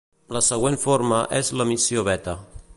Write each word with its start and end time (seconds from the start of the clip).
La 0.35 0.39
següent 0.45 0.77
forma 0.85 1.19
és 1.41 1.53
l'emissió 1.59 2.09
beta. 2.11 2.39